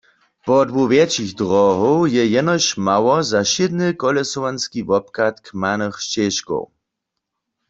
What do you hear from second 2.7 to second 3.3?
mało